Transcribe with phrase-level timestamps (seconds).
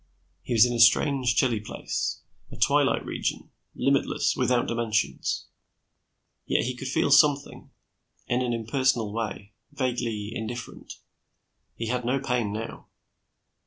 [0.41, 5.45] He was in a strange, chilly place a twilight region, limitless, without dimensions.
[6.47, 7.69] Yet he could feel something,
[8.25, 10.93] in an impersonal way, vaguely indifferent.
[11.75, 12.87] He had no pain now.